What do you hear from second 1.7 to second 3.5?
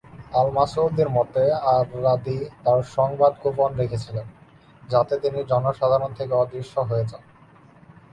আর-রাদি "তার সংবাদ